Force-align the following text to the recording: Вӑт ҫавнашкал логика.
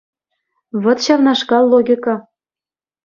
Вӑт 0.85 0.99
ҫавнашкал 1.07 1.63
логика. 1.75 2.15